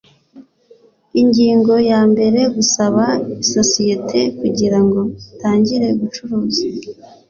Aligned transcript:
Ingingo 1.21 1.73
ya 1.89 2.01
mbere 2.11 2.39
Gusaba 2.55 3.03
isosiyete 3.43 4.19
kugira 4.39 4.79
ngo 4.85 4.99
itangire 5.31 5.87
gucuruza 5.99 6.63